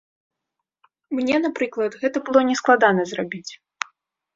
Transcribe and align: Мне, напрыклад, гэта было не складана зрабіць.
Мне, 1.19 1.35
напрыклад, 1.45 2.01
гэта 2.07 2.17
было 2.31 2.39
не 2.51 2.59
складана 2.65 3.01
зрабіць. 3.15 3.49